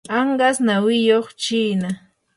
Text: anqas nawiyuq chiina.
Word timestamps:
anqas 0.19 0.57
nawiyuq 0.65 1.27
chiina. 1.41 1.89